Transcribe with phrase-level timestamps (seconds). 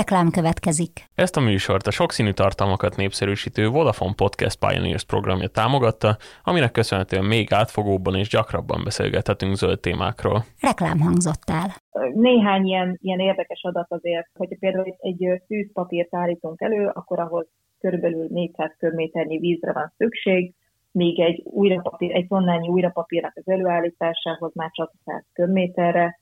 [0.00, 0.92] Reklám következik.
[1.14, 7.52] Ezt a műsort a sokszínű tartalmakat népszerűsítő Vodafone Podcast Pioneers programja támogatta, aminek köszönhetően még
[7.52, 10.44] átfogóbban és gyakrabban beszélgethetünk zöld témákról.
[10.60, 11.68] Reklám hangzott el.
[12.14, 17.46] Néhány ilyen, ilyen érdekes adat azért, hogyha például egy fűzpapírt állítunk elő, akkor ahhoz
[17.78, 20.54] körülbelül 400 köbméternyi vízre van szükség,
[20.90, 26.18] míg egy, újrapapír, egy tonnányi újrapapírnak az előállításához már csak 100 köbméterre,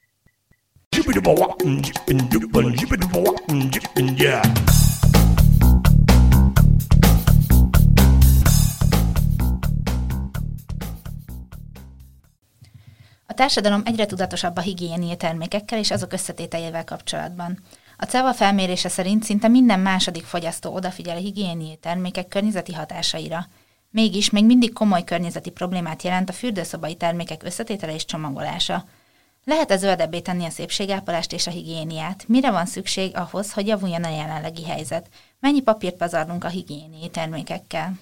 [13.26, 17.58] a társadalom egyre tudatosabb a higiéniai termékekkel és azok összetételével kapcsolatban.
[17.96, 23.46] A CEVA felmérése szerint szinte minden második fogyasztó odafigyel a higiéniai termékek környezeti hatásaira.
[23.90, 28.84] Mégis még mindig komoly környezeti problémát jelent a fürdőszobai termékek összetétele és csomagolása–
[29.44, 32.28] lehet-e zöldebbé tenni a szépségápolást és a higiéniát?
[32.28, 35.08] Mire van szükség ahhoz, hogy javuljon a jelenlegi helyzet?
[35.41, 37.92] Mennyi papírt pazarlunk a higiéniai termékekkel?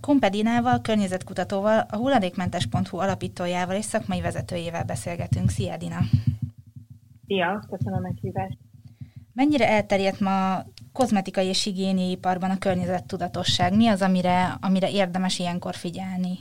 [0.00, 5.50] Kumpedinával, környezetkutatóval, a hulladékmentes.hu alapítójával és szakmai vezetőjével beszélgetünk.
[5.50, 5.98] Szia, Dina!
[7.26, 8.58] Szia, köszönöm a meghívást!
[9.32, 13.76] Mennyire elterjedt ma kozmetikai és higiéniai iparban a környezettudatosság?
[13.76, 16.38] Mi az, amire, amire érdemes ilyenkor figyelni?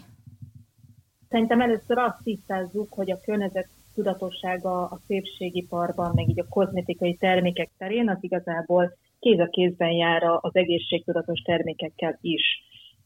[1.29, 3.69] Szerintem először azt tisztázzuk, hogy a környezet
[3.99, 10.23] tudatossága a szépségiparban, meg így a kozmetikai termékek terén az igazából kéz a kézben jár
[10.23, 12.43] az egészségtudatos termékekkel is.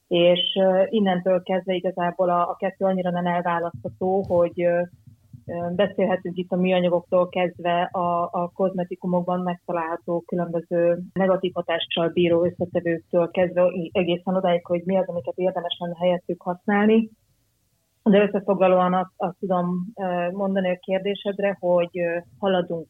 [0.08, 4.68] És innentől kezdve igazából a, a kettő annyira nem elválasztható, hogy
[5.76, 13.72] beszélhetünk itt a műanyagoktól kezdve a, a kozmetikumokban megtalálható különböző negatív hatással bíró összetevőktől kezdve
[13.92, 17.10] egészen odáig, hogy mi az, amiket érdemes lenne helyettük használni
[18.04, 19.94] de összefoglalóan azt, azt tudom
[20.32, 22.02] mondani a kérdésedre, hogy
[22.40, 22.88] haladunk.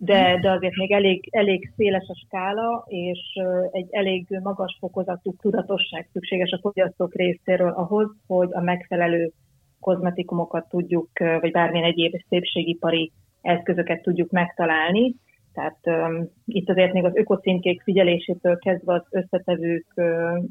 [0.00, 3.18] De, de azért még elég, elég széles a skála, és
[3.70, 9.32] egy elég magas fokozatú tudatosság szükséges a fogyasztók részéről ahhoz, hogy a megfelelő
[9.80, 11.08] kozmetikumokat tudjuk,
[11.40, 13.12] vagy bármilyen egyéb szépségipari
[13.42, 15.14] eszközöket tudjuk megtalálni,
[15.52, 19.86] tehát um, itt azért még az ökocímkék figyelésétől kezdve az összetevők,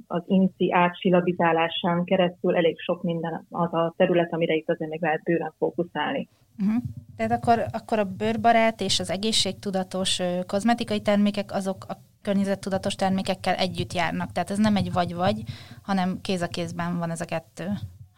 [0.07, 5.23] az inci átsilabizálásán keresztül elég sok minden az a terület, amire itt azért még lehet
[5.23, 6.27] bőven fókuszálni.
[6.59, 6.83] Uh-huh.
[7.15, 13.93] Tehát akkor, akkor a bőrbarát és az egészségtudatos kozmetikai termékek azok a környezettudatos termékekkel együtt
[13.93, 14.31] járnak.
[14.31, 15.43] Tehát ez nem egy vagy-vagy,
[15.81, 17.65] hanem kéz a kézben van ez a kettő,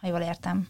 [0.00, 0.66] ha jól értem.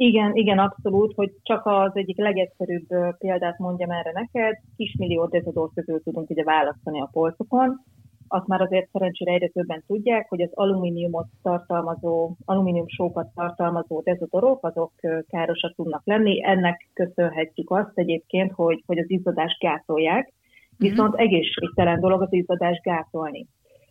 [0.00, 2.86] Igen, igen, abszolút, hogy csak az egyik legegyszerűbb
[3.18, 7.80] példát mondjam erre neked, kismillió dezodor közül tudunk ugye választani a polcokon.
[8.28, 14.66] Azt már azért szerencsére egyre többen tudják, hogy az alumíniumot tartalmazó, alumínium sókat tartalmazó dezodorok,
[14.66, 14.92] azok
[15.28, 16.44] károsak tudnak lenni.
[16.44, 20.32] Ennek köszönhetjük azt egyébként, hogy, hogy az izzadást gátolják,
[20.76, 20.88] mhm.
[20.88, 23.46] viszont egészségtelen dolog az izzadást gátolni.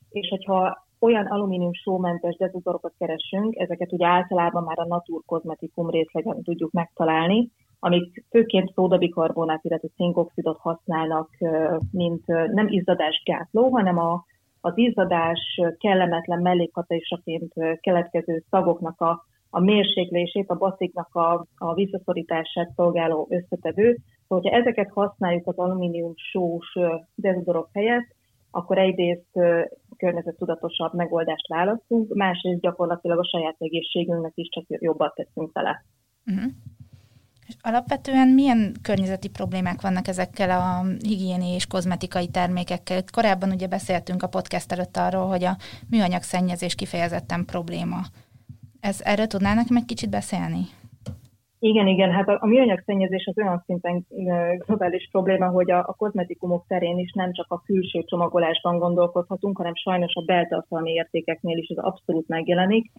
[0.09, 6.43] És hogyha olyan alumínium sómentes dezodorokat keresünk, ezeket ugye általában már a Natur kozmetikum részlegen
[6.43, 11.29] tudjuk megtalálni, amik főként szódabikarbonát, illetve szinkoxidot használnak,
[11.91, 14.25] mint nem izzadásgátló, hanem a,
[14.61, 23.27] az izzadás kellemetlen mellékhatásaként keletkező szagoknak a, a mérséklését, a basziknak a, a visszaszorítását szolgáló
[23.29, 23.97] összetevő.
[24.27, 26.73] Szóval, hogyha ezeket használjuk az alumínium sós
[27.15, 28.15] dezodorok helyett,
[28.51, 29.31] akkor egyrészt
[29.97, 35.85] környezettudatosabb megoldást választunk, másrészt gyakorlatilag a saját egészségünknek is csak jobbat teszünk vele.
[36.25, 36.51] Uh-huh.
[37.47, 43.03] És alapvetően milyen környezeti problémák vannak ezekkel a higiéni és kozmetikai termékekkel?
[43.11, 45.57] Korábban ugye beszéltünk a podcast előtt arról, hogy a
[45.89, 47.99] műanyag szennyezés kifejezetten probléma.
[48.79, 50.65] Ez, erről tudnál nekem egy kicsit beszélni?
[51.59, 54.05] Igen, igen, hát a, a műanyag szennyezés az olyan szinten
[54.57, 59.75] globális probléma, hogy a, a kozmetikumok terén is nem csak a külső csomagolásban gondolkodhatunk, hanem
[59.75, 62.91] sajnos a beltartalmi értékeknél is ez abszolút megjelenik.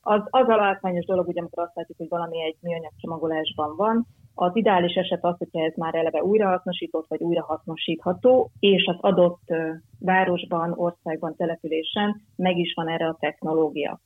[0.00, 4.06] Az, az a látványos dolog, ugye, amikor azt látjuk, hogy valami egy műanyag csomagolásban van,
[4.38, 9.42] az ideális eset az, hogyha ez már eleve újrahasznosított vagy újrahasznosítható, és az adott
[9.98, 14.00] városban, országban, településen meg is van erre a technológia.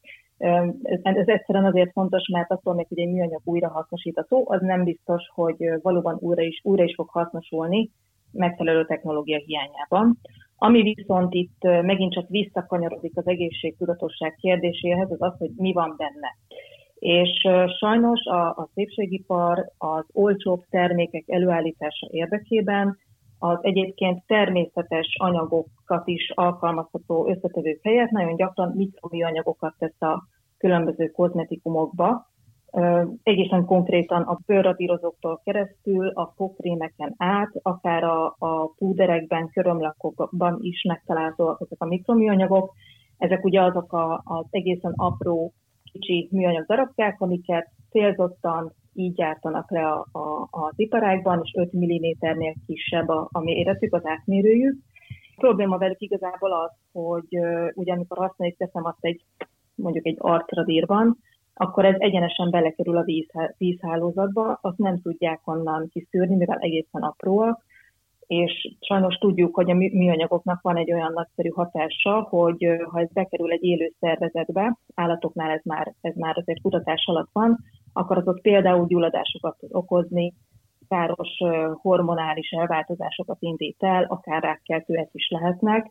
[1.03, 5.57] Ez egyszerűen azért fontos, mert attól még, hogy egy műanyag újrahasznosítható, az nem biztos, hogy
[5.83, 7.91] valóban újra is, újra is fog hasznosulni
[8.33, 10.19] megfelelő technológia hiányában.
[10.57, 16.37] Ami viszont itt megint csak visszakanyarodik az egészségtudatosság kérdéséhez, az az, hogy mi van benne.
[16.95, 17.49] És
[17.79, 22.99] sajnos a, a szépségipar az olcsóbb termékek előállítása érdekében
[23.43, 30.23] az egyébként természetes anyagokat is alkalmazható összetevők helyett nagyon gyakran mikroműanyagokat tesz a
[30.59, 32.31] különböző kozmetikumokba,
[33.23, 41.61] egészen konkrétan a bőrradírozóktól keresztül, a fogkrémeken át, akár a, a púderekben, körömlakokban is megtalálhatóak
[41.61, 42.73] ezek a mikroműanyagok.
[43.19, 45.53] Ezek ugye azok a, az egészen apró,
[45.93, 52.55] kicsi műanyag darabkák, amiket célzottan így gyártanak le a, a, az iparágban, és 5 mm-nél
[52.67, 54.77] kisebb a, a méretük, az átmérőjük.
[55.37, 57.39] A probléma velük igazából az, hogy
[57.75, 59.25] ugye amikor használjuk, teszem azt egy
[59.75, 61.19] mondjuk egy arcradírban,
[61.55, 63.29] akkor ez egyenesen belekerül a víz,
[63.59, 67.65] vízhálózatba, azt nem tudják onnan kiszűrni, mivel egészen apróak,
[68.31, 73.51] és sajnos tudjuk, hogy a műanyagoknak van egy olyan nagyszerű hatása, hogy ha ez bekerül
[73.51, 77.59] egy élő szervezetbe, állatoknál ez már, ez már azért kutatás alatt van,
[77.93, 80.35] akkor az ott például gyulladásokat tud okozni,
[80.89, 81.39] káros
[81.83, 85.91] hormonális elváltozásokat indít el, akár rákkeltőek is lehetnek,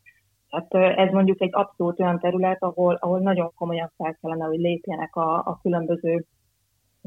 [0.50, 5.16] tehát ez mondjuk egy abszolút olyan terület, ahol, ahol nagyon komolyan fel kellene, hogy lépjenek
[5.16, 6.26] a, a különböző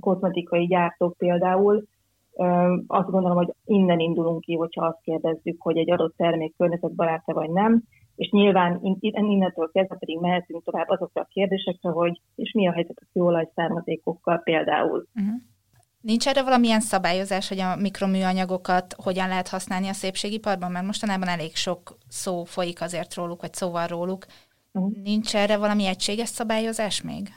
[0.00, 1.84] kozmetikai gyártók például.
[2.86, 7.50] Azt gondolom, hogy innen indulunk ki, hogyha azt kérdezzük, hogy egy adott termék környezetbarát vagy
[7.50, 7.82] nem,
[8.16, 12.96] és nyilván innentől kezdve pedig mehetünk tovább azokra a kérdésekre, hogy és mi a helyzet
[13.00, 15.06] a kőolaj származékokkal például.
[15.14, 15.34] Uh-huh.
[16.00, 20.70] Nincs erre valamilyen szabályozás, hogy a mikroműanyagokat hogyan lehet használni a szépségiparban?
[20.70, 24.26] Mert mostanában elég sok szó folyik azért róluk, vagy szóval róluk.
[24.72, 24.92] Uh-huh.
[25.02, 27.28] Nincs erre valami egységes szabályozás még?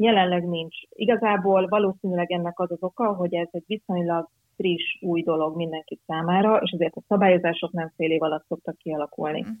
[0.00, 0.76] Jelenleg nincs.
[0.88, 6.56] Igazából valószínűleg ennek az az oka, hogy ez egy viszonylag friss, új dolog mindenki számára,
[6.56, 9.40] és ezért a szabályozások nem fél év alatt szoktak kialakulni.
[9.40, 9.56] Uh-huh.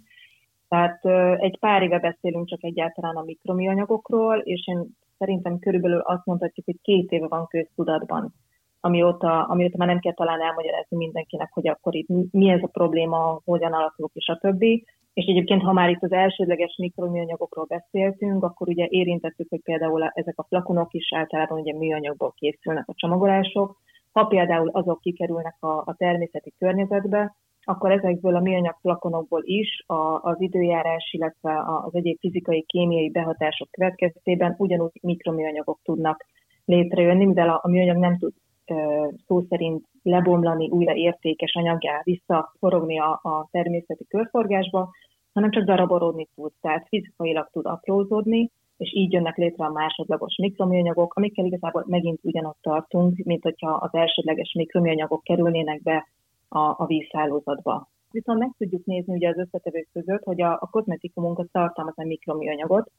[0.68, 1.04] Tehát
[1.40, 6.78] egy pár éve beszélünk csak egyáltalán a mikroműanyagokról, és én szerintem körülbelül azt mondhatjuk, hogy
[6.82, 8.34] két éve van köztudatban,
[8.80, 13.40] amióta, amióta már nem kell talán elmagyarázni mindenkinek, hogy akkor itt mi ez a probléma,
[13.44, 14.84] hogyan alakulok, és a többi.
[15.18, 20.38] És egyébként, ha már itt az elsődleges mikroműanyagokról beszéltünk, akkor ugye érintettük, hogy például ezek
[20.38, 23.76] a flakonok is általában ugye műanyagból készülnek a csomagolások.
[24.12, 30.20] Ha például azok kikerülnek a, a természeti környezetbe, akkor ezekből a műanyag flakonokból is a,
[30.22, 36.26] az időjárás, illetve az egyéb fizikai, kémiai behatások következtében ugyanúgy mikroműanyagok tudnak
[36.64, 38.32] létrejönni, mivel a, a műanyag nem tud
[39.26, 44.90] szó szerint lebomlani, újra értékes anyaggá visszaforogni a, a természeti körforgásba,
[45.32, 51.14] hanem csak darabolódni tud, tehát fizikailag tud aprózódni, és így jönnek létre a másodlagos mikroműanyagok,
[51.14, 56.08] amikkel igazából megint ugyanott tartunk, mint hogyha az elsődleges mikroműanyagok kerülnének be
[56.48, 57.88] a, a vízhálózatba.
[58.10, 62.04] Viszont meg tudjuk nézni ugye az összetevők között, hogy a, a kozmetikumunk az tartalmaz a
[62.04, 62.90] mikroműanyagot,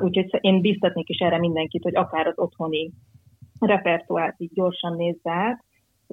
[0.00, 2.90] úgyhogy én biztatnék is erre mindenkit, hogy akár az otthoni
[3.66, 5.64] repertoárt így gyorsan nézze át.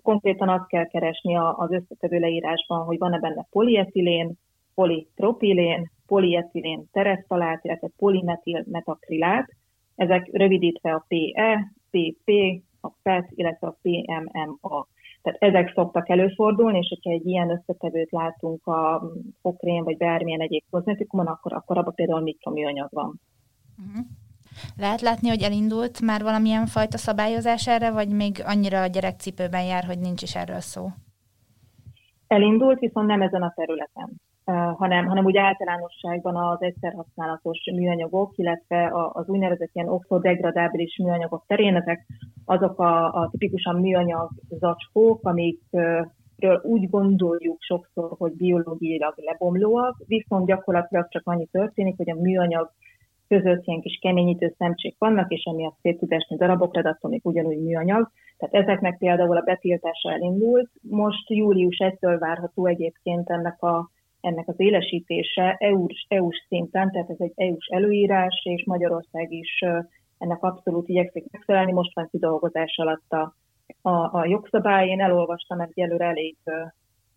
[0.04, 4.34] Konkrétan azt kell keresni az összetevő leírásban, hogy van-e benne polietilén,
[4.76, 9.50] polipropilén, polietilén teresztalát, illetve polimetil metakrilát.
[9.96, 12.32] Ezek rövidítve a PE, PP,
[12.82, 14.88] a PET, illetve a PMMA.
[15.22, 19.12] Tehát ezek szoktak előfordulni, és hogyha egy ilyen összetevőt látunk a
[19.42, 23.20] fokrén vagy bármilyen egyéb kozmetikumon, akkor, akkor abban például mikroműanyag van.
[23.78, 24.06] Uh-huh.
[24.78, 29.84] Lehet látni, hogy elindult már valamilyen fajta szabályozás erre, vagy még annyira a gyerekcipőben jár,
[29.84, 30.88] hogy nincs is erről szó?
[32.28, 34.20] Elindult, viszont nem ezen a területen
[34.54, 42.06] hanem, hanem úgy általánosságban az egyszerhasználatos műanyagok, illetve az úgynevezett ilyen oxodegradábilis műanyagok terén, ezek
[42.46, 51.08] azok a, a tipikusan műanyag zacskók, amikről úgy gondoljuk sokszor, hogy biológiailag lebomlóak, viszont gyakorlatilag
[51.10, 52.72] csak annyi történik, hogy a műanyag
[53.28, 57.22] között ilyen kis keményítő szemcsék vannak, és emiatt szét tud esni darabokra, de attól még
[57.24, 58.12] ugyanúgy műanyag.
[58.38, 60.70] Tehát ezeknek például a betiltása elindult.
[60.82, 63.90] Most július 1-től várható egyébként ennek a
[64.22, 69.64] ennek az élesítése EU-s, EU-s szinten, tehát ez egy EU-s előírás, és Magyarország is
[70.18, 71.72] ennek abszolút igyekszik megfelelni.
[71.72, 73.36] Most van kidolgozás alatt a,
[73.82, 74.88] a, a jogszabály.
[74.88, 76.54] Én elolvastam, ez előre elég uh,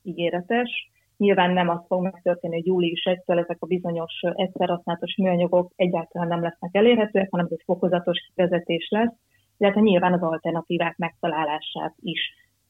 [0.02, 0.90] ígéretes.
[1.20, 6.42] Nyilván nem az fog megtörténni, hogy július 1 ezek a bizonyos egyszerhasználatos műanyagok egyáltalán nem
[6.42, 9.12] lesznek elérhetőek, hanem ez egy fokozatos vezetés lesz,
[9.56, 12.20] illetve nyilván az alternatívák megtalálását is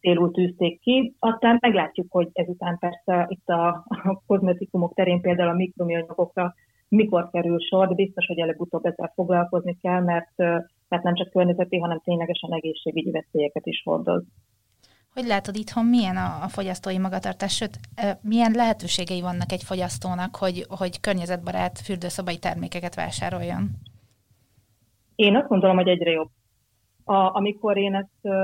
[0.01, 1.15] célul tűzték ki.
[1.19, 6.55] Aztán meglátjuk, hogy ezután persze itt a, a kozmetikumok terén például a mikroműanyagokra
[6.89, 10.37] mikor kerül sor, de biztos, hogy előbb-utóbb ezzel foglalkozni kell, mert,
[10.89, 14.23] mert nem csak környezeti, hanem ténylegesen egészségügyi veszélyeket is hordoz.
[15.15, 17.79] Hogy látod itthon, milyen a, a fogyasztói magatartás, sőt,
[18.21, 23.71] milyen lehetőségei vannak egy fogyasztónak, hogy, hogy környezetbarát fürdőszobai termékeket vásároljon?
[25.15, 26.31] Én azt gondolom, hogy egyre jobb.
[27.05, 28.35] A, amikor én ezt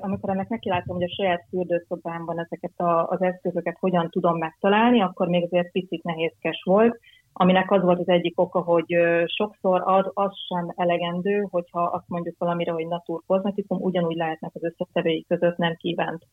[0.00, 5.28] amikor ennek nekilátom, hogy a saját fürdőszobámban ezeket a, az eszközöket hogyan tudom megtalálni, akkor
[5.28, 7.00] még azért picit nehézkes volt,
[7.32, 12.38] aminek az volt az egyik oka, hogy sokszor az, az sem elegendő, hogyha azt mondjuk
[12.38, 16.26] valamire, hogy natur kozmetikum, ugyanúgy lehetnek az összetevői között nem kívánt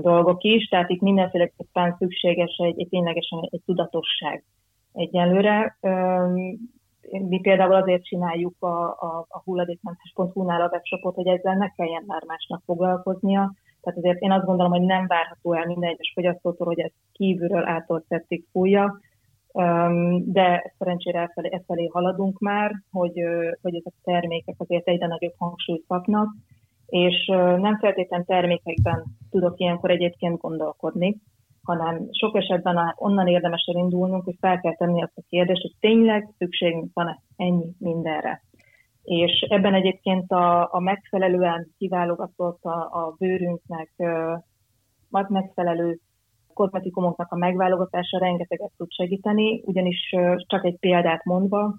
[0.00, 4.44] dolgok is, tehát itt mindenféleképpen szükséges egy, egy ténylegesen egy, tudatosság
[4.92, 5.78] egyelőre.
[7.10, 12.22] Mi például azért csináljuk a, a, a hulladékmentes.hu-nál a webshopot, hogy ezzel ne kelljen már
[12.26, 13.54] másnak foglalkoznia.
[13.80, 17.66] Tehát azért én azt gondolom, hogy nem várható el minden egyes fogyasztótól, hogy ez kívülről
[17.66, 19.00] ától szettik fújja,
[20.24, 23.20] de szerencsére efelé, efelé haladunk már, hogy,
[23.62, 26.28] hogy ezek a termékek azért egyre nagyobb hangsúlyt kapnak,
[26.86, 31.16] és nem feltétlenül termékekben tudok ilyenkor egyébként gondolkodni,
[31.62, 36.34] hanem sok esetben onnan érdemes elindulnunk, hogy fel kell tenni azt a kérdést, hogy tényleg
[36.38, 38.42] szükségünk van ennyi mindenre.
[39.02, 43.90] És ebben egyébként a, a megfelelően kiválogatott a, a bőrünknek
[45.10, 45.98] a megfelelő
[46.56, 51.74] kozmetikumoknak a megválogatása rengeteget tud segíteni, ugyanis csak egy példát mondva,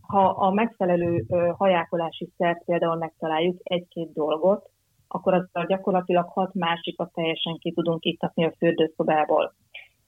[0.00, 1.24] ha a megfelelő
[1.56, 4.70] hajákolási szert például megtaláljuk egy-két dolgot,
[5.08, 9.54] akkor azzal gyakorlatilag hat másikat teljesen ki tudunk iktatni a fürdőszobából.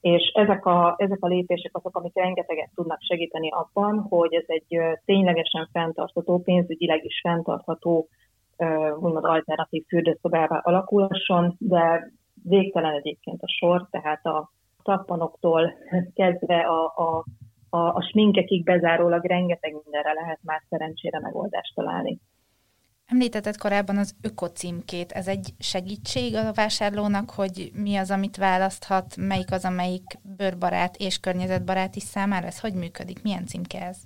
[0.01, 4.79] És ezek a, ezek a lépések azok, amik rengeteget tudnak segíteni abban, hogy ez egy
[5.05, 8.07] ténylegesen fenntartható, pénzügyileg is fenntartható
[8.95, 12.11] úgymond alternatív fürdőszobává alakulhasson, de
[12.43, 14.51] végtelen egyébként a sor, tehát a
[14.83, 15.73] tappanoktól
[16.19, 17.25] kezdve a, a,
[17.69, 22.19] a, a sminkekig bezárólag rengeteg mindenre lehet már szerencsére megoldást találni.
[23.05, 25.11] Említetted korábban az ökocímkét.
[25.11, 30.03] Ez egy segítség a vásárlónak, hogy mi az, amit választhat, melyik az, amelyik
[30.37, 32.47] bőrbarát és környezetbarát is számára?
[32.47, 33.23] Ez hogy működik?
[33.23, 33.97] Milyen címke ez?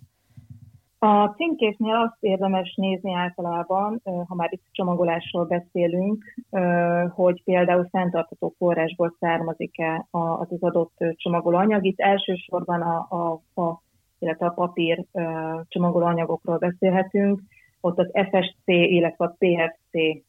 [1.05, 6.23] A címkéknél azt érdemes nézni általában, ha már itt csomagolásról beszélünk,
[7.09, 11.85] hogy például fenntartható forrásból származik-e az az adott csomagolóanyag.
[11.85, 13.81] Itt elsősorban a, a fa,
[14.19, 15.05] illetve a papír
[15.67, 17.41] csomagolóanyagokról beszélhetünk.
[17.81, 20.23] Ott az FSC, illetve a PFC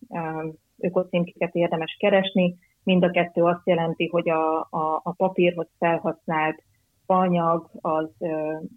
[0.78, 2.56] ökocímkéket érdemes keresni.
[2.82, 6.62] Mind a kettő azt jelenti, hogy a, a, a papírhoz felhasznált
[7.06, 8.10] anyag az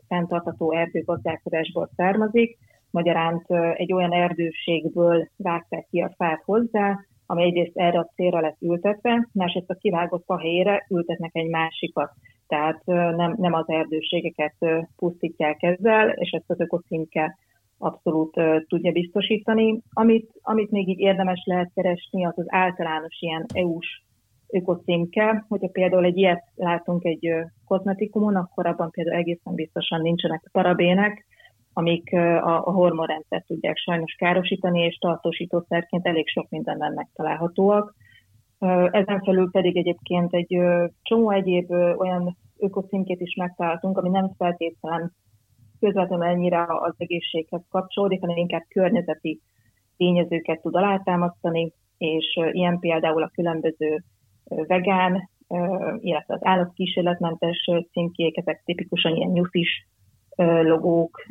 [0.08, 2.58] fenntartható erdőgazdálkodásból származik,
[2.92, 8.62] magyarán egy olyan erdőségből vágták ki a fát hozzá, ami egyrészt erre a célra lett
[8.62, 10.42] ültetve, másrészt a kivágott fa
[10.90, 12.12] ültetnek egy másikat.
[12.48, 14.56] Tehát nem, nem az erdőségeket
[14.96, 17.38] pusztítják ezzel, és ezt az ökocímke
[17.78, 19.82] abszolút tudja biztosítani.
[19.94, 24.02] Amit, amit még így érdemes lehet keresni, az az általános ilyen EU-s
[24.50, 27.34] ökocímke, hogyha például egy ilyet látunk egy
[27.66, 31.26] kozmetikumon, akkor abban például egészen biztosan nincsenek parabének,
[31.74, 37.96] amik a, a hormonrendszert tudják sajnos károsítani, és tartósítószerként elég sok mindenben megtalálhatóak.
[38.92, 40.58] Ezen felül pedig egyébként egy
[41.02, 45.12] csomó egyéb olyan ökocímkét is megtaláltunk, ami nem feltétlenül
[45.80, 49.42] közvetlenül ennyire az egészséghez kapcsolódik, hanem inkább környezeti
[49.98, 54.04] tényezőket tud alátámasztani, és ilyen például a különböző
[54.68, 55.30] vegán,
[56.00, 59.88] illetve az állatkísérletmentes címkék, ezek tipikusan ilyen nyuszis
[60.64, 61.26] logók,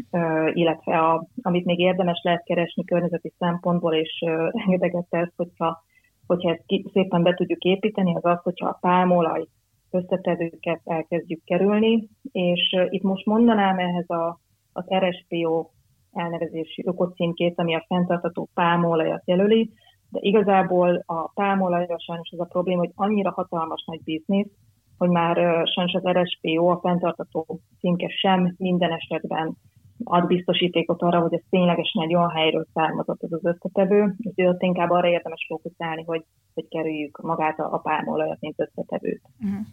[0.53, 5.83] illetve a, amit még érdemes lehet keresni környezeti szempontból, és rengeteget tesz, hogyha,
[6.27, 9.45] hogyha ezt szépen be tudjuk építeni, az az, hogyha a pálmolaj
[9.91, 14.41] összetevőket elkezdjük kerülni, és itt most mondanám ehhez a,
[14.73, 15.67] az RSPO
[16.13, 19.71] elnevezési ökocímkét, ami a fenntartató pálmolajat jelöli,
[20.09, 24.51] de igazából a pálmolajra sajnos az a probléma, hogy annyira hatalmas nagy biznisz,
[24.99, 29.57] hogy már sajnos az RSPO, a fenntartató címke sem minden esetben
[30.05, 34.63] ad biztosítékot arra, hogy ez ténylegesen egy olyan helyről származott ez az összetevő, és ott
[34.63, 36.25] inkább arra érdemes fókuszálni, hogy,
[36.55, 39.23] hogy kerüljük magát a, a pálmolajat, mint összetevőt.
[39.41, 39.67] Uh-huh.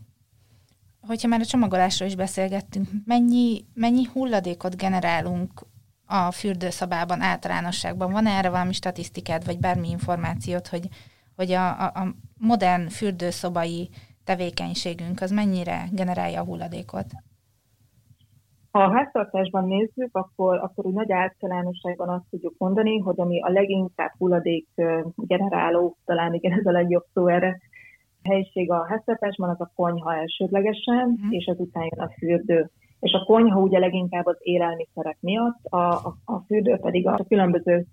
[1.07, 5.51] Hogyha már a csomagolásról is beszélgettünk, mennyi, mennyi hulladékot generálunk
[6.05, 8.11] a fürdőszobában általánosságban?
[8.11, 10.87] Van erre valami statisztikád, vagy bármi információt, hogy,
[11.35, 13.89] hogy a, a, a modern fürdőszobai
[14.23, 17.05] tevékenységünk az mennyire generálja a hulladékot?
[18.71, 23.49] Ha a háztartásban nézzük, akkor, akkor úgy nagy általánosságban azt tudjuk mondani, hogy ami a
[23.49, 24.67] leginkább hulladék
[25.15, 27.57] generáló, talán igen, ez a legjobb szó erre,
[28.23, 31.27] helyiség a háztartásban, az a konyha elsődlegesen, uh-huh.
[31.29, 36.15] és ezután jön a fürdő és a konyha ugye leginkább az élelmiszerek miatt, a, a,
[36.25, 37.85] a fürdő pedig a különböző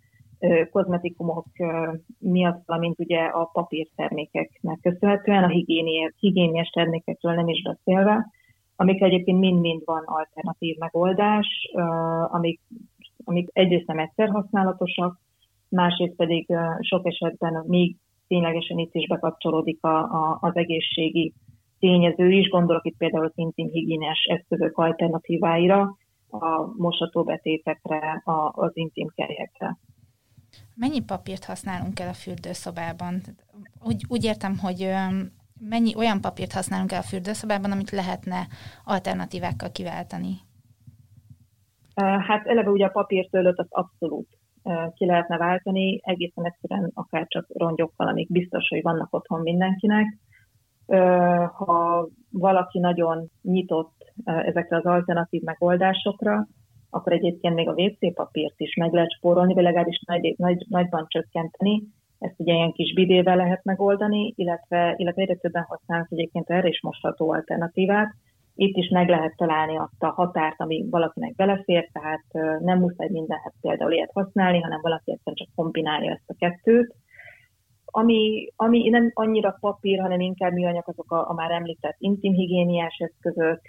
[0.70, 1.46] kozmetikumok
[2.18, 8.30] miatt, valamint ugye a papírtermékeknek köszönhetően, a higiéniás, higiéniás termékekről nem is beszélve,
[8.76, 11.46] amikre egyébként mind-mind van alternatív megoldás,
[12.30, 12.60] amik,
[13.24, 15.18] amik egyrészt nem egyszer használatosak,
[15.68, 16.46] másrészt pedig
[16.80, 17.96] sok esetben még
[18.28, 21.32] ténylegesen itt is bekapcsolódik a, a, az egészségi
[21.82, 25.96] tényező is, gondolok itt például az intim higiéniás eszközök alternatíváira,
[26.30, 29.78] a mosatóbetétekre, az intim kelyekre.
[30.74, 33.20] Mennyi papírt használunk el a fürdőszobában?
[33.84, 34.90] Úgy, úgy értem, hogy
[35.68, 38.46] mennyi olyan papírt használunk el a fürdőszobában, amit lehetne
[38.84, 40.32] alternatívákkal kiváltani?
[42.28, 44.28] Hát eleve ugye a papírtőlőt az abszolút
[44.94, 50.18] ki lehetne váltani, egészen egyszerűen akár csak rongyokkal, amik biztos, hogy vannak otthon mindenkinek.
[51.52, 56.46] Ha valaki nagyon nyitott ezekre az alternatív megoldásokra,
[56.90, 61.04] akkor egyébként még a WC papírt is meg lehet spórolni, vagy legalábbis nagy, nagy, nagyban
[61.08, 61.82] csökkenteni.
[62.18, 66.80] Ezt ugye ilyen kis bidével lehet megoldani, illetve, illetve egyre többen használnak egyébként erre is
[66.82, 68.12] mosható alternatívát.
[68.54, 72.24] Itt is meg lehet találni azt a határt, ami valakinek belefér, tehát
[72.60, 76.94] nem muszáj mindenhez például ilyet használni, hanem valaki egyszerűen csak kombinálja ezt a kettőt.
[77.94, 83.60] Ami, ami nem annyira papír, hanem inkább műanyag, azok a, a már említett intimhigiéniás eszközök,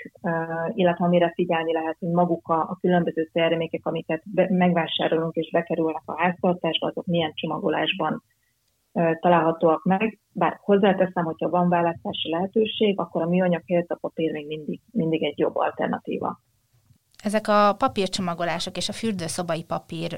[0.73, 6.01] illetve amire figyelni lehet, hogy maguk a, a különböző termékek, amiket be, megvásárolunk és bekerülnek
[6.05, 8.23] a háztartásba, azok milyen csomagolásban
[9.19, 10.19] találhatóak meg.
[10.33, 15.23] Bár hozzáteszem, hogyha van választási lehetőség, akkor a műanyag helyett a papír még mindig, mindig
[15.23, 16.39] egy jobb alternatíva.
[17.23, 20.17] Ezek a papírcsomagolások és a fürdőszobai papír,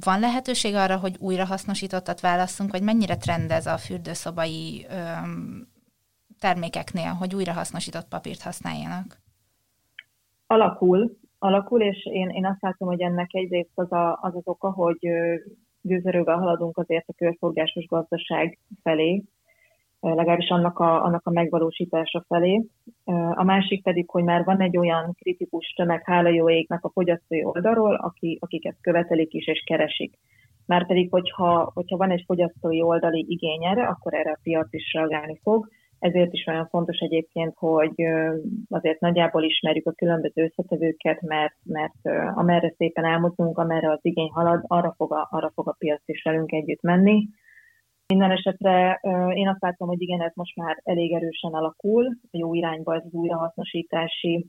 [0.00, 4.86] van lehetőség arra, hogy újrahasznosítottat válasszunk, vagy mennyire trendez a fürdőszobai
[6.40, 9.20] termékeknél, hogy újrahasznosított papírt használjanak?
[10.46, 14.70] Alakul, alakul, és én, én azt látom, hogy ennek egyrészt az a, az, az oka,
[14.70, 15.08] hogy
[15.80, 19.24] gőzerővel haladunk azért a körforgásos gazdaság felé,
[20.02, 22.64] legalábbis annak a, annak a megvalósítása felé.
[23.34, 27.44] A másik pedig, hogy már van egy olyan kritikus tömeg, hála jó égnek a fogyasztói
[27.44, 30.18] oldalról, aki, akik ezt követelik is és keresik.
[30.66, 34.92] Már pedig, hogyha, hogyha van egy fogyasztói oldali igény erre, akkor erre a piac is
[34.92, 35.68] reagálni fog.
[35.98, 37.94] Ezért is olyan fontos egyébként, hogy
[38.68, 44.64] azért nagyjából ismerjük a különböző összetevőket, mert, mert amerre szépen elmozdulunk, amerre az igény halad,
[44.66, 47.28] arra fog a, arra fog a piac is velünk együtt menni
[48.12, 49.00] minden esetre
[49.34, 53.12] én azt látom, hogy igen, ez most már elég erősen alakul, jó irányba ez az
[53.12, 54.46] újrahasznosítási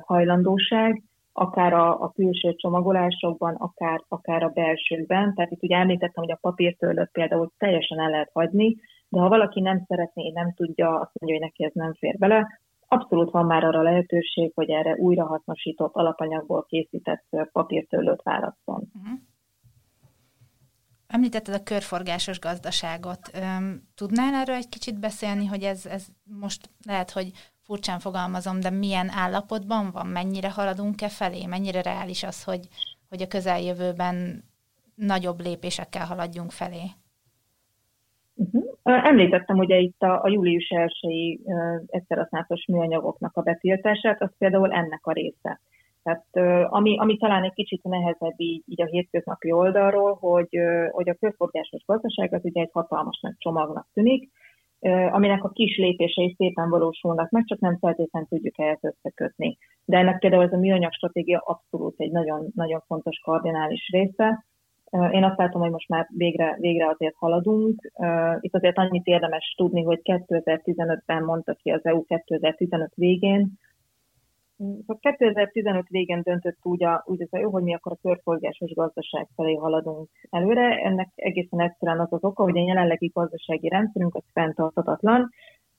[0.00, 5.34] hajlandóság, akár a, a külső csomagolásokban, akár, akár a belsőkben.
[5.34, 8.76] Tehát itt ugye említettem, hogy a papírtőlőt például teljesen el lehet hagyni,
[9.08, 12.46] de ha valaki nem szeretné, nem tudja, azt mondja, hogy neki ez nem fér bele,
[12.88, 18.90] abszolút van már arra lehetőség, hogy erre újrahasznosított alapanyagból készített papírtőlőt válasszon.
[18.94, 19.18] Uh-huh.
[21.16, 23.30] Említetted a körforgásos gazdaságot.
[23.94, 26.06] Tudnál erről egy kicsit beszélni, hogy ez, ez
[26.40, 27.30] most lehet, hogy
[27.66, 32.68] furcsán fogalmazom, de milyen állapotban van, mennyire haladunk-e felé, mennyire reális az, hogy,
[33.08, 34.44] hogy a közeljövőben
[34.94, 36.84] nagyobb lépésekkel haladjunk felé?
[38.34, 38.64] Uh-huh.
[38.82, 45.06] Említettem ugye itt a, a július 1-i uh, egyszerhasználatos műanyagoknak a betiltását, az például ennek
[45.06, 45.60] a része.
[46.04, 46.26] Tehát
[46.70, 50.58] ami, ami talán egy kicsit nehezebb így, így a hétköznapi oldalról, hogy,
[50.90, 54.30] hogy a körforgásos gazdaság az ugye egy hatalmas nagy csomagnak tűnik,
[55.10, 59.58] aminek a kis lépései szépen valósulnak meg, csak nem feltétlenül tudjuk ehhez összekötni.
[59.84, 64.44] De ennek például ez a műanyag stratégia abszolút egy nagyon, nagyon fontos kardinális része.
[65.10, 67.92] Én azt látom, hogy most már végre, végre azért haladunk.
[68.40, 73.52] Itt azért annyit érdemes tudni, hogy 2015-ben mondta ki az EU 2015 végén,
[75.00, 79.54] 2015 végén döntött úgy, a, úgy az jó, hogy mi akkor a körforgásos gazdaság felé
[79.54, 80.80] haladunk előre.
[80.82, 85.30] Ennek egészen egyszerűen az az oka, hogy a jelenlegi gazdasági rendszerünk az fenntarthatatlan.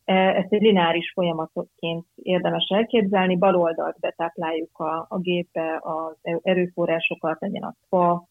[0.06, 7.40] E, ezt egy lineáris folyamatként érdemes elképzelni, bal oldalt betápláljuk a, a gépbe az erőforrásokat,
[7.40, 8.28] legyen a fa,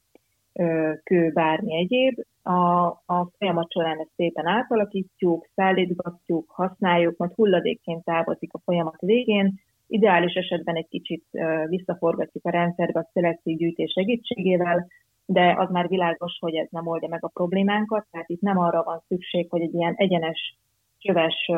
[1.05, 2.19] kő, bármi egyéb.
[2.43, 9.55] A, a folyamat során ezt szépen átalakítjuk, szállítgatjuk, használjuk, majd hulladékként távozik a folyamat végén,
[9.87, 11.25] Ideális esetben egy kicsit
[11.67, 14.87] visszaforgatjuk a rendszerbe a szelektív gyűjtés segítségével,
[15.27, 18.83] de az már világos, hogy ez nem oldja meg a problémánkat, tehát itt nem arra
[18.83, 20.59] van szükség, hogy egy ilyen egyenes,
[20.99, 21.51] csöves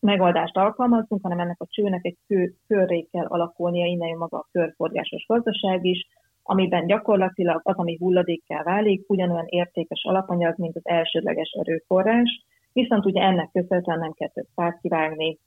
[0.00, 4.48] megoldást alkalmazzunk, hanem ennek a csőnek egy kő, körré kell alakulnia, innen jön maga a
[4.52, 6.06] körforgásos gazdaság is,
[6.42, 12.44] amiben gyakorlatilag az, ami hulladékkel válik, ugyanolyan értékes alapanyag, mint az elsődleges erőforrás,
[12.80, 15.38] Viszont ugye ennek köszönhetően nem kell több fát kivágni,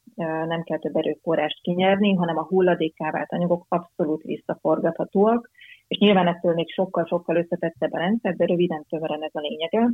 [0.46, 5.50] nem kell több erőforrást kinyerni, hanem a hulladékká vált anyagok abszolút visszaforgathatóak,
[5.88, 9.90] és nyilván ettől még sokkal-sokkal összetettebb a rendszer, de röviden tömören ez a lényege.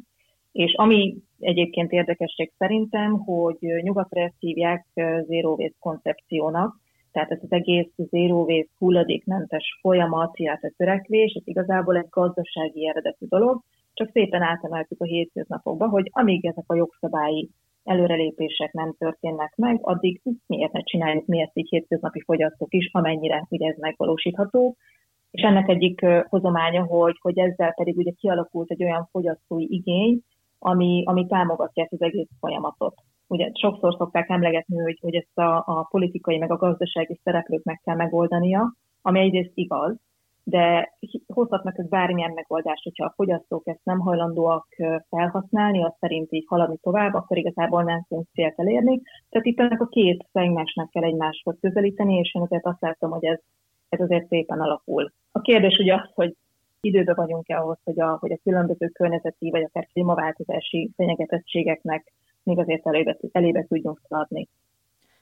[0.52, 4.86] És ami egyébként érdekesség szerintem, hogy nyugatra ezt hívják
[5.26, 6.76] zero waste koncepciónak,
[7.12, 13.26] tehát ez az egész zero waste hulladékmentes folyamat, illetve törekvés, ez igazából egy gazdasági eredetű
[13.26, 13.62] dolog,
[13.98, 17.50] csak szépen átemeltük a hétköznapokba, hogy amíg ezek a jogszabályi
[17.84, 23.46] előrelépések nem történnek meg, addig miért ne csináljuk mi ezt így hétköznapi fogyasztók is, amennyire
[23.50, 24.76] ugye ez megvalósítható.
[25.32, 30.22] És ennek egyik hozománya, hogy, hogy ezzel pedig ugye kialakult egy olyan fogyasztói igény,
[30.60, 32.96] ami, ami támogatja ezt az egész folyamatot.
[33.28, 37.96] Ugye sokszor szokták emlegetni, hogy, hogy ezt a, a politikai meg a gazdasági szereplőknek kell
[37.96, 39.96] megoldania, ami egyrészt igaz,
[40.50, 40.94] de
[41.28, 44.68] hozhatnak ők bármilyen megoldást, hogyha a fogyasztók ezt nem hajlandóak
[45.10, 49.02] felhasználni, azt szerint így haladni tovább, akkor igazából nem fogunk célt elérni.
[49.30, 53.26] Tehát itt ennek a két szegmensnek kell egymáshoz közelíteni, és én azért azt látom, hogy
[53.26, 53.40] ez,
[53.90, 55.12] ez azért szépen alakul.
[55.32, 56.36] A kérdés ugye az, hogy
[56.82, 62.88] időben vagyunk-e ahhoz, hogy a, hogy a különböző környezeti vagy akár klímaváltozási fenyegetettségeknek még azért
[62.88, 64.48] elébe, elébe tudjunk feladni.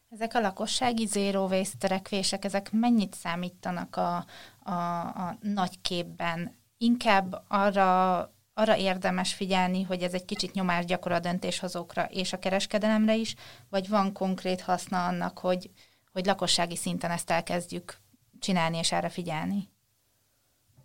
[0.09, 2.01] Ezek a lakossági zero waste
[2.41, 4.15] ezek mennyit számítanak a,
[4.63, 6.55] a, a nagy képben?
[6.77, 8.17] Inkább arra,
[8.53, 13.35] arra érdemes figyelni, hogy ez egy kicsit nyomást gyakor a döntéshozókra és a kereskedelemre is,
[13.69, 15.69] vagy van konkrét haszna annak, hogy,
[16.13, 17.93] hogy lakossági szinten ezt elkezdjük
[18.39, 19.69] csinálni és erre figyelni?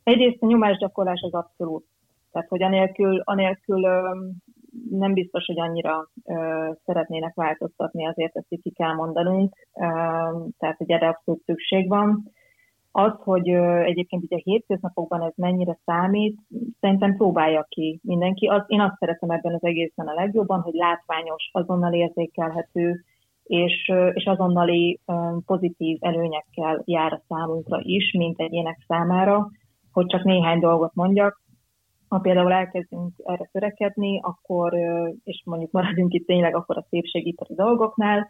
[0.03, 1.87] Egyrészt a nyomásgyakorlás az abszolút.
[2.33, 3.87] Tehát, hogy anélkül, anélkül
[4.91, 9.87] nem biztos, hogy annyira ö, szeretnének változtatni, azért ezt ki kell mondanunk, ö,
[10.59, 12.31] tehát hogy erre abszolút szükség van.
[12.93, 16.39] Az, hogy ö, egyébként ugye a hétköznapokban ez mennyire számít,
[16.81, 18.47] szerintem próbálja ki mindenki.
[18.47, 23.05] Az, én azt szeretem ebben az egészen a legjobban, hogy látványos, azonnal érzékelhető,
[23.43, 25.01] és, és azonnali
[25.47, 29.51] pozitív előnyekkel jár a számunkra is, mint egyének számára,
[29.93, 31.41] hogy csak néhány dolgot mondjak
[32.11, 34.75] ha például elkezdünk erre törekedni, akkor,
[35.25, 38.27] és mondjuk maradjunk itt tényleg akkor a szépségipari dolgoknál,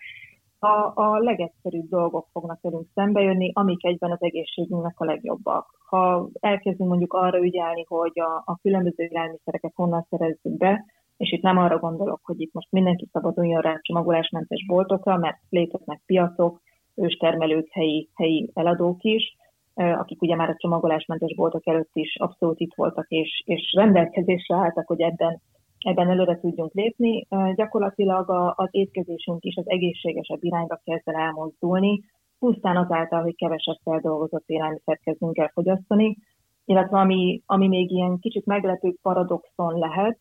[0.59, 5.66] a, a legegyszerűbb dolgok fognak velünk szembe jönni, amik egyben az egészségünknek a legjobbak.
[5.88, 10.85] Ha elkezdünk mondjuk arra ügyelni, hogy a, a különböző élelmiszereket honnan szerezzük be,
[11.16, 16.03] és itt nem arra gondolok, hogy itt most mindenki szabaduljon rá csomagolásmentes boltokra, mert léteznek
[16.07, 16.61] piacok,
[16.95, 19.37] őstermelők, helyi, helyi eladók is,
[19.81, 24.87] akik ugye már a csomagolásmentes boltok előtt is abszolút itt voltak, és, és rendelkezésre álltak,
[24.87, 25.40] hogy ebben,
[25.79, 27.27] ebben előre tudjunk lépni.
[27.55, 32.01] Gyakorlatilag a, az étkezésünk is az egészségesebb irányba kezd el elmozdulni,
[32.38, 36.16] pusztán azáltal, hogy kevesebb feldolgozott élelmiszert kezdünk el fogyasztani,
[36.64, 40.19] illetve ami, ami még ilyen kicsit meglepő paradoxon lehet,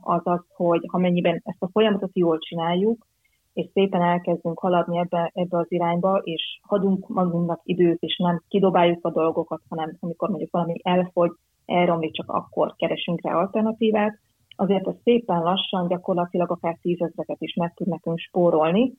[0.00, 3.06] az az, hogy ha mennyiben ezt a folyamatot jól csináljuk,
[3.54, 9.04] és szépen elkezdünk haladni ebbe, ebbe az irányba, és hadunk magunknak időt, és nem kidobáljuk
[9.04, 11.30] a dolgokat, hanem amikor mondjuk valami elfogy,
[11.66, 14.18] elromlik, csak akkor keresünk rá alternatívát,
[14.56, 18.92] azért ez szépen lassan, gyakorlatilag akár tízezreket is meg tud nekünk spórolni,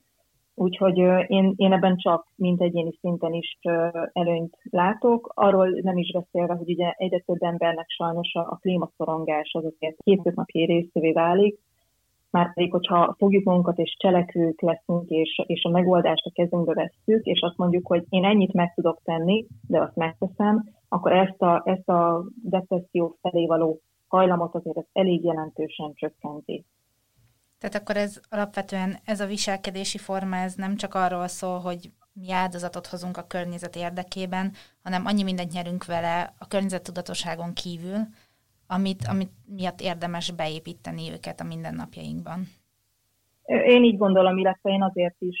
[0.58, 3.58] Úgyhogy én, én ebben csak, mint egyéni szinten is
[4.12, 5.32] előnyt látok.
[5.34, 9.96] Arról nem is beszélve, hogy ugye egyre több embernek sajnos a, a klímaszorongás az azért
[10.04, 11.58] hétköznapi részévé válik,
[12.36, 17.24] már pedig, hogyha fogjuk magunkat és cselekvők leszünk, és, és a megoldást a kezünkbe vesszük,
[17.24, 21.62] és azt mondjuk, hogy én ennyit meg tudok tenni, de azt megteszem, akkor ezt a,
[21.64, 26.64] ezt a depresszió felé való hajlamot azért ez elég jelentősen csökkenti.
[27.58, 32.32] Tehát akkor ez alapvetően ez a viselkedési forma, ez nem csak arról szól, hogy mi
[32.32, 37.98] áldozatot hozunk a környezet érdekében, hanem annyi mindent nyerünk vele a környezettudatosságon kívül,
[38.66, 42.40] amit, amit miatt érdemes beépíteni őket a mindennapjainkban?
[43.44, 45.38] Én így gondolom, illetve én azért is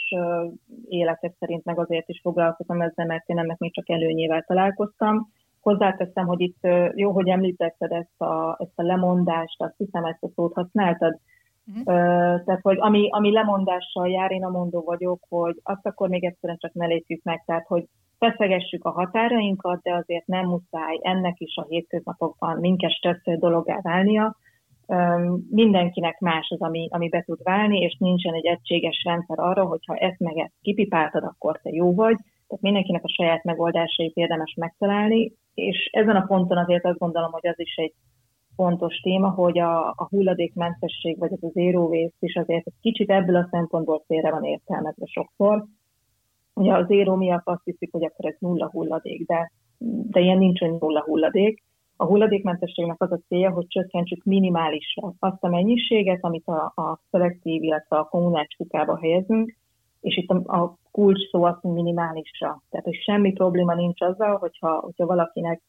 [0.88, 5.32] életek szerint, meg azért is foglalkozom ezzel, mert én ennek még csak előnyével találkoztam.
[5.60, 10.30] Hozzáteszem, hogy itt jó, hogy említetted ezt a, ezt a lemondást, azt hiszem ezt a
[10.34, 11.18] szót használtad,
[11.68, 11.84] Uh-huh.
[12.44, 16.58] Tehát, hogy ami, ami lemondással jár, én a mondó vagyok, hogy azt akkor még egyszerűen
[16.58, 21.56] csak ne lépjük meg, tehát, hogy feszegessük a határainkat, de azért nem muszáj ennek is
[21.56, 24.36] a hétköznapokban minket stressző dologá válnia.
[25.50, 29.96] Mindenkinek más az, ami, ami be tud válni, és nincsen egy egységes rendszer arra, hogyha
[29.96, 32.16] ezt meg ezt kipipáltad, akkor te jó vagy.
[32.46, 37.46] Tehát mindenkinek a saját megoldásait érdemes megtalálni, és ezen a ponton azért azt gondolom, hogy
[37.46, 37.92] az is egy
[38.56, 43.36] fontos téma, hogy a, a hulladékmentesség, vagy az az zero is azért egy kicsit ebből
[43.36, 45.64] a szempontból félre van értelmezve sokszor,
[46.56, 49.52] Ugye az éró miatt azt hiszik, hogy akkor ez nulla hulladék, de,
[50.10, 51.62] de ilyen nincs, hogy nulla hulladék.
[51.96, 57.62] A hulladékmentességnek az a célja, hogy csökkentsük minimálisra azt a mennyiséget, amit a, a szelektív,
[57.62, 59.56] illetve a kommunális kukába helyezünk,
[60.00, 62.62] és itt a, a kulcs szó az, hogy minimálisra.
[62.70, 65.62] Tehát, hogy semmi probléma nincs azzal, hogyha, hogyha valakinek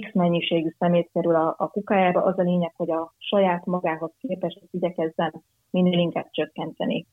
[0.00, 4.60] X mennyiségű szemét kerül a, a kukájába, az a lényeg, hogy a saját magához képest
[4.70, 7.06] igyekezzen minél inkább csökkenteni.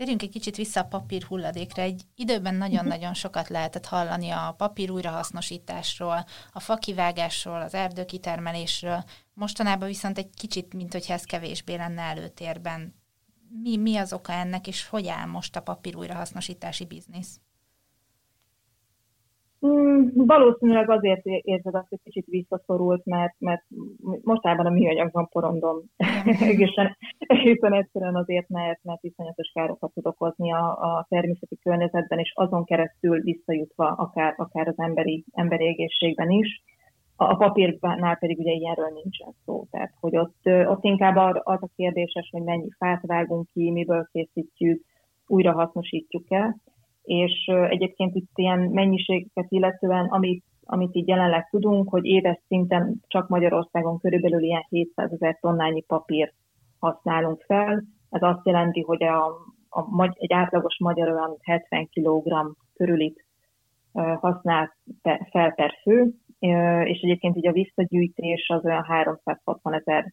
[0.00, 1.82] Térjünk egy kicsit vissza a papír hulladékra.
[1.82, 9.04] Egy időben nagyon-nagyon sokat lehetett hallani a papír újrahasznosításról, a fakivágásról, az erdőkitermelésről.
[9.34, 12.94] Mostanában viszont egy kicsit, mint hogyha ez kevésbé lenne előtérben.
[13.62, 17.40] Mi, mi az oka ennek, és hogy áll most a papír újrahasznosítási biznisz?
[19.66, 23.62] Mm, valószínűleg azért érzed azt, hogy kicsit visszaszorult, mert, mert
[24.22, 25.76] mostában a műanyag van porondom.
[26.50, 32.32] egészen, egészen egyszerűen azért, mert, mert iszonyatos károkat tud okozni a, a természeti környezetben, és
[32.34, 36.62] azon keresztül visszajutva akár, akár az emberi, emberi egészségben is.
[37.16, 39.66] A, a papírnál pedig ugye ilyenről nincsen szó.
[39.70, 44.84] Tehát, hogy ott, ott inkább az a kérdéses, hogy mennyi fát vágunk ki, miből készítjük,
[45.26, 46.60] újra hasznosítjuk el
[47.02, 53.28] és egyébként itt ilyen mennyiségeket illetően, amit, amit így jelenleg tudunk, hogy éves szinten csak
[53.28, 56.34] Magyarországon körülbelül ilyen 700 ezer tonnányi papírt
[56.78, 57.84] használunk fel.
[58.10, 59.26] Ez azt jelenti, hogy a,
[59.68, 63.24] a, egy átlagos magyar olyan 70 kg körülit
[64.20, 64.76] használ
[65.30, 66.14] fel per fő,
[66.84, 70.12] és egyébként így a visszagyűjtés az olyan 360 ezer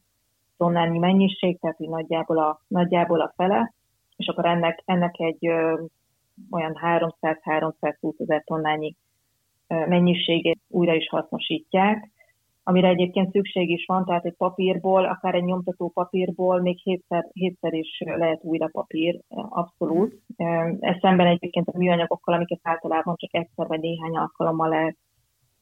[0.57, 3.73] tonnányi mennyiség, tehát így nagyjából a, nagyjából a fele,
[4.15, 5.49] és akkor ennek, ennek egy
[6.51, 8.95] olyan 300-320 ezer tonnányi
[9.67, 12.11] mennyiségét újra is hasznosítják,
[12.63, 17.73] amire egyébként szükség is van, tehát egy papírból, akár egy nyomtató papírból még hétszer, hétszer
[17.73, 20.21] is lehet újra papír, abszolút.
[20.79, 24.97] Ez szemben egyébként a műanyagokkal, amiket általában csak egyszer vagy néhány alkalommal lehet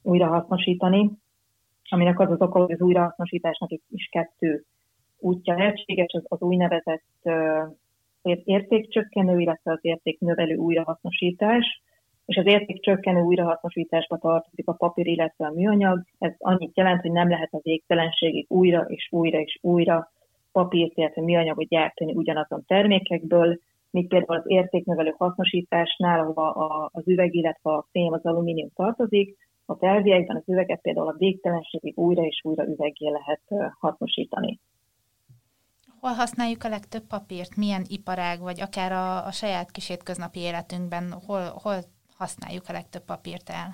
[0.02, 1.12] újra hasznosítani,
[1.90, 4.64] aminek az az oka, hogy az újrahasznosításnak is kettő
[5.20, 7.30] útja lehetséges, az, az úgynevezett
[8.44, 11.82] értékcsökkenő, illetve az értéknövelő újrahasznosítás,
[12.26, 16.04] és az értékcsökkenő újrahasznosításba tartozik a papír, illetve a műanyag.
[16.20, 20.12] Ez annyit jelent, hogy nem lehet az végtelenségig újra és újra és újra
[20.52, 23.60] papírt, illetve műanyagot gyártani ugyanazon termékekből,
[23.92, 29.76] míg például az értéknövelő hasznosításnál, ahova az üveg, illetve a fém, az alumínium tartozik, a
[29.76, 34.60] felviekben az üveget például a végtelenségig újra és újra üveggé lehet hasznosítani.
[36.06, 37.56] Hol használjuk a legtöbb papírt?
[37.56, 41.78] Milyen iparág, vagy akár a, a saját kis hétköznapi életünkben, hol, hol
[42.18, 43.70] használjuk a legtöbb papírt el?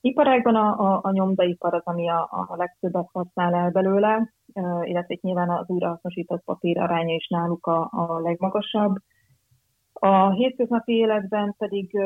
[0.00, 4.32] Iparágban a, a, a nyomdaipar az, ami a, a legtöbbet használ el belőle,
[4.82, 8.96] illetve nyilván az újrahasznosított papír aránya is náluk a, a legmagasabb.
[9.92, 11.98] A hétköznapi életben pedig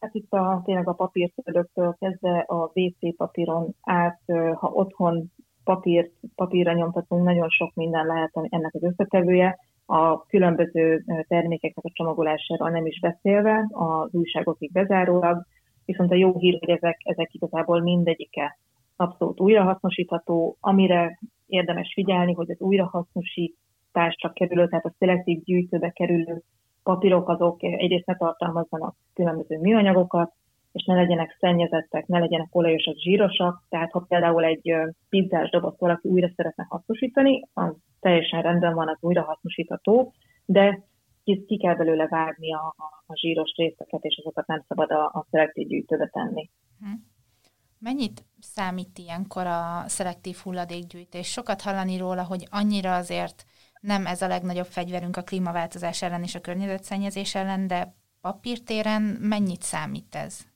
[0.00, 4.20] hát itt a, tényleg a papírszöldöktől kezdve a WC papíron át,
[4.54, 5.32] ha otthon
[5.66, 12.70] papírt, papírra nyomtatunk, nagyon sok minden lehet ennek az összetevője, a különböző termékeknek a csomagolásáról
[12.70, 15.46] nem is beszélve, az újságokig bezárólag,
[15.84, 18.58] viszont a jó hír, hogy ezek, ezek igazából mindegyike
[18.96, 26.42] abszolút újrahasznosítható, amire érdemes figyelni, hogy az újrahasznosítás csak kerülő, tehát a szelektív gyűjtőbe kerülő
[26.82, 30.32] papírok azok egyrészt ne tartalmazzanak különböző műanyagokat,
[30.76, 33.62] és ne legyenek szennyezettek, ne legyenek olajosak, zsírosak.
[33.68, 34.74] Tehát ha például egy
[35.08, 40.12] pizzás dobozt valaki újra szeretne hasznosítani, az teljesen rendben van, az újra hasznosítható,
[40.44, 40.84] de
[41.24, 45.26] ki, kell belőle vágni a, a, a zsíros részeket, és azokat nem szabad a, a
[45.30, 46.50] szelektív gyűjtőbe tenni.
[46.80, 46.86] Hm.
[47.78, 51.28] Mennyit számít ilyenkor a szelektív hulladékgyűjtés?
[51.28, 53.44] Sokat hallani róla, hogy annyira azért
[53.80, 59.62] nem ez a legnagyobb fegyverünk a klímaváltozás ellen és a környezetszennyezés ellen, de papírtéren mennyit
[59.62, 60.55] számít ez?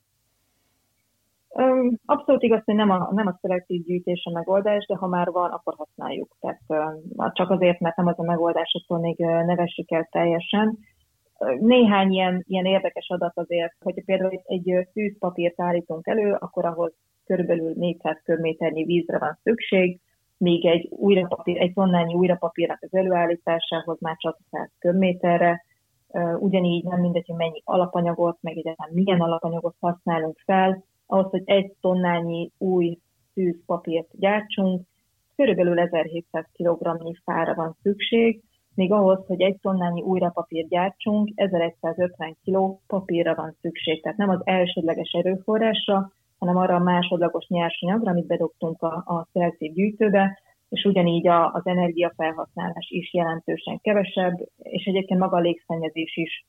[2.05, 5.51] Abszolút igaz, hogy nem a, nem a szelektív gyűjtés a megoldás, de ha már van,
[5.51, 6.37] akkor használjuk.
[6.39, 6.61] Tehát
[7.33, 10.77] csak azért, mert nem az a megoldás, attól még nevessük el teljesen.
[11.59, 16.93] Néhány ilyen, ilyen érdekes adat azért, hogy például egy fűzpapírt állítunk elő, akkor ahhoz
[17.25, 19.99] körülbelül 400 köbméternyi vízre van szükség,
[20.37, 25.65] míg egy, újrapapír, egy tonnányi újrapapírnak az előállításához már csak 100 köbméterre,
[26.39, 31.73] ugyanígy nem mindegy, hogy mennyi alapanyagot, meg egyáltalán milyen alapanyagot használunk fel, ahhoz, hogy egy
[31.81, 32.97] tonnányi új
[33.65, 34.85] papírt gyártsunk,
[35.35, 38.41] körülbelül 1700 kg fára van szükség,
[38.75, 44.01] még ahhoz, hogy egy tonnányi újrapapírt gyártsunk, 1150 kg papírra van szükség.
[44.01, 49.73] Tehát nem az elsődleges erőforrásra, hanem arra a másodlagos nyersanyagra, amit bedobtunk a, a szelektív
[49.73, 56.45] gyűjtőbe, és ugyanígy a, az energiafelhasználás is jelentősen kevesebb, és egyébként maga a légszennyezés is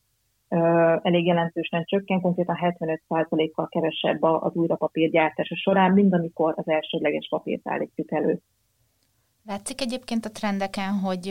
[1.02, 7.68] elég jelentősen csökken, konkrétan 75%-kal kevesebb az újrapapír gyártása során, mint amikor az elsődleges papírt
[7.68, 8.38] állítjuk elő.
[9.46, 11.26] Látszik egyébként a trendeken, hogy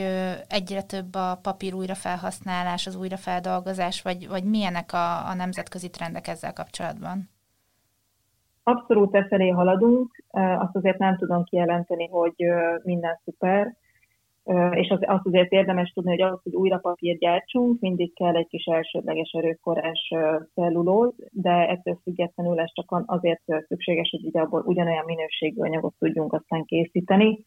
[0.48, 6.54] egyre több a papír újrafelhasználás, az újrafeldolgozás, vagy, vagy milyenek a, a nemzetközi trendek ezzel
[6.54, 7.30] kapcsolatban?
[8.64, 12.36] Abszolút e felé haladunk, azt azért nem tudom kijelenteni, hogy
[12.84, 13.76] minden szuper,
[14.72, 18.48] és az, azt azért érdemes tudni, hogy ahhoz, hogy újra papír gyártsunk, mindig kell egy
[18.48, 20.14] kis elsődleges erőforrás
[20.54, 26.34] cellulóz, de ettől függetlenül ez csak azért szükséges, hogy ugye abból ugyanolyan minőségű anyagot tudjunk
[26.34, 27.44] aztán készíteni.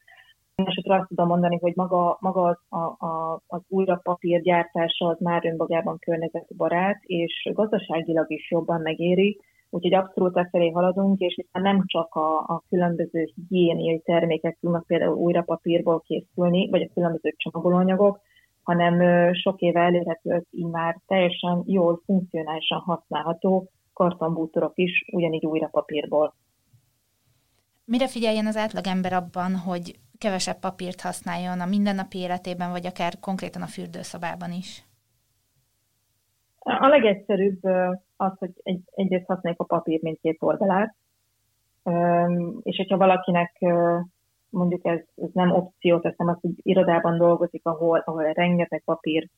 [0.55, 5.21] Esetre azt tudom mondani, hogy maga, maga az, a, a, az újra papír gyártása az
[5.21, 9.41] már önmagában környezetbarát, és gazdaságilag is jobban megéri,
[9.75, 14.87] Úgyhogy abszolút e felé haladunk, és itt nem csak a, a különböző higiéniai termékek tudnak
[14.87, 18.21] például újra papírból készülni, vagy a különböző csomagolóanyagok,
[18.63, 19.03] hanem
[19.35, 26.35] sok éve elérhető így már teljesen jól, funkcionálisan használható kartonbútorok is, ugyanígy újra papírból.
[27.85, 33.63] Mire figyeljen az átlagember abban, hogy kevesebb papírt használjon a mindennapi életében, vagy akár konkrétan
[33.63, 34.85] a fürdőszobában is?
[36.65, 37.63] A legegyszerűbb
[38.17, 40.95] az, hogy egy, egyrészt használjuk a papír mindkét oldalát,
[42.63, 43.65] és hogyha valakinek
[44.51, 49.29] mondjuk ez, ez nem opció, teszem azt, hogy irodában dolgozik, ahol, ahol rengeteg papír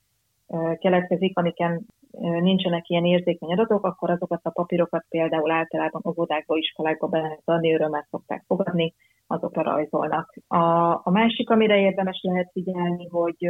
[0.79, 1.87] keletkezik, amiken
[2.21, 7.75] nincsenek ilyen érzékeny adatok, akkor azokat a papírokat például általában óvodákba, iskolákba be lehet adni,
[7.75, 8.95] örömmel szokták fogadni,
[9.27, 10.35] azokra rajzolnak.
[10.47, 13.49] A, a másik, amire érdemes lehet figyelni, hogy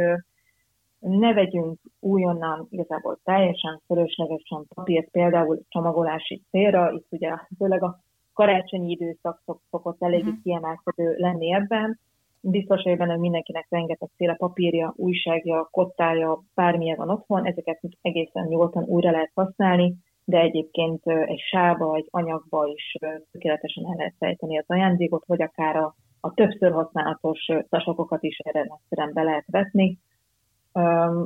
[0.99, 7.99] ne vegyünk újonnan igazából teljesen fölöslegesen papírt, például csomagolási célra, itt ugye főleg a
[8.33, 10.41] karácsonyi időszak szokott eléggé uh-huh.
[10.43, 11.99] kiemelkedő lenni ebben.
[12.41, 18.83] Biztos hogy benne, mindenkinek rengeteg féle papírja, újságja, kottája, bármilyen van otthon, ezeket egészen nyugodtan
[18.83, 22.95] újra lehet használni, de egyébként egy sába, egy anyagba is
[23.31, 28.67] tökéletesen el lehet fejteni az ajándékot, vagy akár a, a többször használatos tasakokat is erre
[29.13, 29.99] be lehet vetni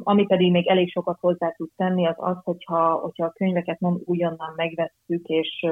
[0.04, 4.00] ami pedig még elég sokat hozzá tud tenni, az az, hogyha, hogyha a könyveket nem
[4.06, 5.66] újonnan megvesszük és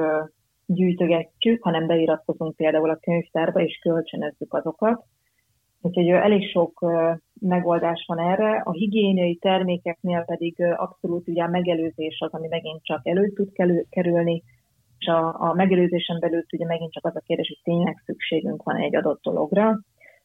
[0.66, 5.04] gyűjtögetjük, hanem beiratkozunk például a könyvtárba és kölcsönözzük azokat.
[5.82, 6.84] Úgyhogy elég sok
[7.40, 8.62] megoldás van erre.
[8.64, 13.48] A higiéniai termékeknél pedig abszolút ugye a megelőzés az, ami megint csak elő tud
[13.90, 14.42] kerülni,
[14.98, 18.76] és a, a megelőzésen belül ugye megint csak az a kérdés, hogy tényleg szükségünk van
[18.76, 19.78] egy adott dologra.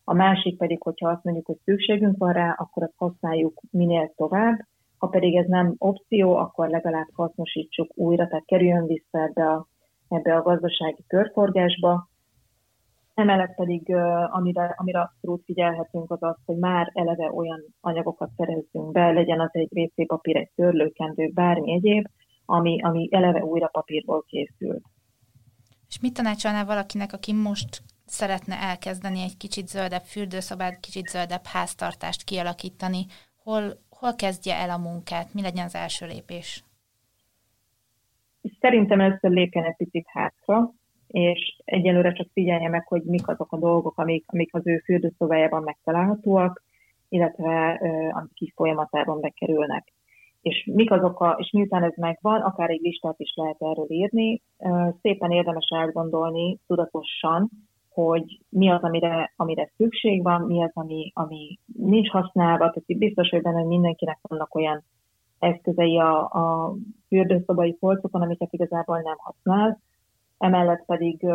[0.08, 4.60] A másik pedig, hogyha azt mondjuk, hogy szükségünk van rá, akkor azt használjuk minél tovább.
[4.98, 9.68] Ha pedig ez nem opció, akkor legalább hasznosítsuk újra, tehát kerüljön vissza ebbe a,
[10.08, 12.10] ebbe a gazdasági körforgásba.
[13.14, 13.96] Emellett pedig,
[14.30, 19.50] amire, amire abszolút figyelhetünk, az az, hogy már eleve olyan anyagokat szerezzünk be, legyen az
[19.52, 22.06] egy WC papír, egy törlőkendő, bármi egyéb,
[22.46, 24.84] ami, ami eleve újra papírból készült.
[25.88, 32.24] És mit tanácsolnál valakinek, aki most szeretne elkezdeni egy kicsit zöldebb fürdőszobát, kicsit zöldebb háztartást
[32.24, 33.06] kialakítani,
[33.44, 36.64] hol, hol kezdje el a munkát, mi legyen az első lépés?
[38.60, 40.74] Szerintem először lépjen egy picit hátra,
[41.08, 45.64] és egyelőre csak figyelje meg, hogy mik azok a dolgok, amik, amik az ő fürdőszobájában
[45.64, 46.64] megtalálhatóak,
[47.10, 49.94] illetve uh, amik is folyamatában bekerülnek.
[50.42, 54.42] És mik azok a, és miután ez megvan, akár egy listát is lehet erről írni,
[54.58, 57.50] uh, szépen érdemes átgondolni tudatosan,
[57.96, 62.98] hogy mi az, amire, amire szükség van, mi az, ami, ami nincs használva, tehát itt
[62.98, 64.84] biztos, hogy benne mindenkinek vannak olyan
[65.40, 66.76] eszközei a, a
[67.08, 69.80] fürdőszobai polcokon, amiket igazából nem használ.
[70.38, 71.26] Emellett pedig,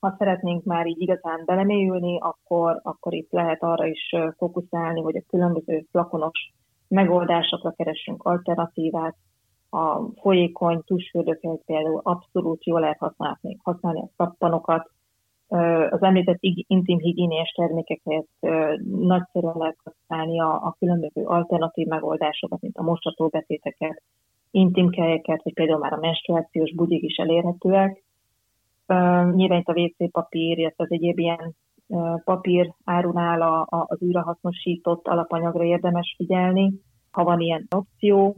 [0.00, 5.24] ha szeretnénk már így igazán belemélyülni, akkor, akkor itt lehet arra is fókuszálni, hogy a
[5.28, 6.52] különböző flakonos
[6.88, 9.16] megoldásokra keressünk alternatívát.
[9.70, 14.90] A folyékony tusfürdőket például abszolút jól lehet használni, használni a szappanokat,
[15.90, 18.26] az említett intim higiéniás termékeket
[18.84, 24.02] nagyszerűen lehet használni a, a különböző alternatív megoldásokat, mint a mosatóbetéteket,
[24.50, 28.02] intim kelyeket, vagy például már a menstruációs bugyig is elérhetőek.
[29.34, 31.54] Nyilván itt a WC papír, illetve az egyéb ilyen
[32.24, 36.72] papír árunál a, a, az újrahasznosított alapanyagra érdemes figyelni,
[37.10, 38.36] ha van ilyen opció,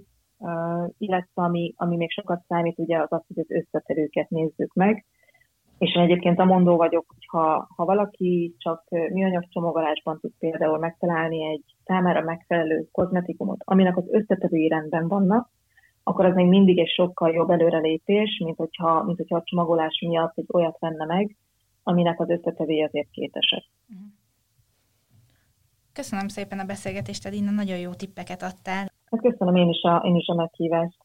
[0.99, 5.05] illetve ami, ami még sokat számít, ugye az az, hogy az összetevőket nézzük meg
[5.83, 10.79] és én egyébként a mondó vagyok, hogy ha, ha valaki csak műanyag csomagolásban tud például
[10.79, 15.51] megtalálni egy számára megfelelő kozmetikumot, aminek az összetevői rendben vannak,
[16.03, 20.39] akkor az még mindig egy sokkal jobb előrelépés, mint hogyha, mint hogyha a csomagolás miatt
[20.39, 21.37] egy olyat venne meg,
[21.83, 23.65] aminek az összetevői azért kétesek.
[25.93, 28.91] Köszönöm szépen a beszélgetést, Edina, nagyon jó tippeket adtál.
[29.11, 31.02] Hát köszönöm én is a, én is a meghívást.